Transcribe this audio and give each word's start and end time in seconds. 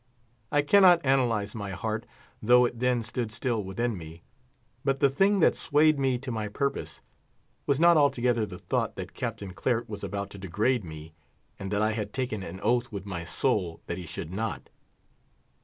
I 0.51 0.63
cannot 0.63 1.05
analyse 1.05 1.53
my 1.53 1.73
heart, 1.73 2.07
though 2.41 2.65
it 2.65 2.79
then 2.79 3.03
stood 3.03 3.31
still 3.31 3.63
within 3.63 3.95
me. 3.95 4.23
But 4.83 4.99
the 4.99 5.11
thing 5.11 5.41
that 5.41 5.55
swayed 5.55 5.99
me 5.99 6.17
to 6.17 6.31
my 6.31 6.47
purpose 6.47 7.01
was 7.67 7.79
not 7.79 7.97
altogether 7.97 8.47
the 8.47 8.57
thought 8.57 8.95
that 8.95 9.13
Captain 9.13 9.53
Claret 9.53 9.87
was 9.87 10.03
about 10.03 10.31
to 10.31 10.39
degrade 10.39 10.83
me, 10.83 11.13
and 11.59 11.69
that 11.69 11.83
I 11.83 11.91
had 11.91 12.13
taken 12.13 12.41
an 12.41 12.59
oath 12.61 12.91
with 12.91 13.05
my 13.05 13.23
soul 13.23 13.79
that 13.85 13.99
he 13.99 14.07
should 14.07 14.31
not. 14.31 14.69